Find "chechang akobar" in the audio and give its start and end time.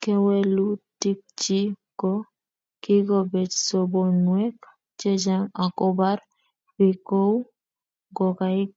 4.98-6.18